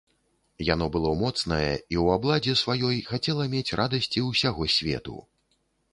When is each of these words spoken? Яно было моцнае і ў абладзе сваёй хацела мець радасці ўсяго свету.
Яно 0.67 0.85
было 0.95 1.11
моцнае 1.19 1.67
і 1.67 1.67
ў 1.67 2.05
абладзе 2.19 2.55
сваёй 2.63 2.97
хацела 3.13 3.49
мець 3.55 3.75
радасці 3.81 4.25
ўсяго 4.33 4.63
свету. 4.79 5.15